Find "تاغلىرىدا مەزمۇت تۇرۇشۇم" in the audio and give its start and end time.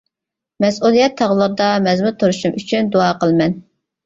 1.19-2.57